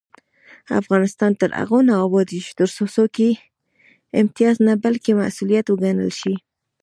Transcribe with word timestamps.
افغانستان 0.81 1.31
تر 1.41 1.49
هغو 1.59 1.79
نه 1.87 1.93
ابادیږي، 2.05 2.51
ترڅو 2.59 2.83
څوکۍ 2.95 3.31
امتیاز 4.21 4.55
نه 4.67 4.73
بلکې 4.83 5.11
مسؤلیت 5.21 5.65
وګڼل 5.69 6.11
شي. 6.19 6.33